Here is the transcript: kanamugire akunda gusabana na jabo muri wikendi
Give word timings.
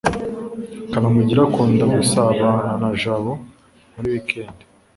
kanamugire 0.91 1.41
akunda 1.47 1.83
gusabana 1.95 2.71
na 2.81 2.89
jabo 2.99 3.31
muri 3.93 4.07
wikendi 4.13 4.63